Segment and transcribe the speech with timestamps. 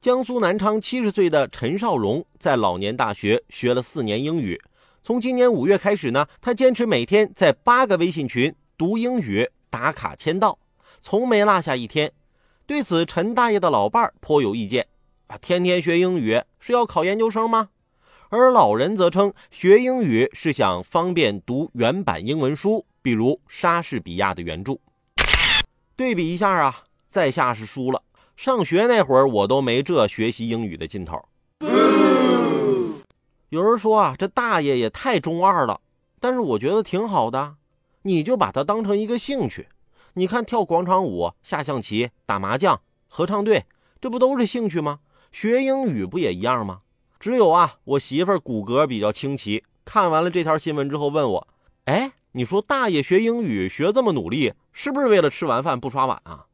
[0.00, 4.58] 江苏南昌七十岁的陈少荣在老年大学学了四年英语，
[5.02, 10.58] 从今年五月开始呢，他坚持每天在八个微信群读英语、打卡签到，
[11.02, 12.10] 从没落下一天。
[12.66, 14.86] 对此，陈大爷的老伴儿颇有意见
[15.26, 17.68] 啊，天天学英语是要考研究生吗？
[18.30, 24.78] 而老人则称，学英语是想方便读原版英文书，比如莎士比亚的原著。
[25.94, 28.02] 对比一下啊，在下是输了。
[28.42, 31.22] 上学那会儿，我都没这学习英语的劲头。
[33.50, 35.82] 有人说啊，这大爷也太中二了，
[36.18, 37.56] 但是我觉得挺好的。
[38.00, 39.68] 你就把它当成一个兴趣。
[40.14, 43.66] 你看，跳广场舞、下象棋、打麻将、合唱队，
[44.00, 45.00] 这不都是兴趣吗？
[45.30, 46.78] 学英语不也一样吗？
[47.18, 51.48] 只有啊，我媳妇儿骨骼比较清奇，看完了这条新闻之后问我
[51.84, 56.46] ：“哎，你说大爷学英语学这么努力，是不是为了吃完饭不刷碗啊？”